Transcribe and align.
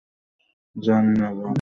জানি 0.75 1.13
না, 1.19 1.27
বব। 1.31 1.49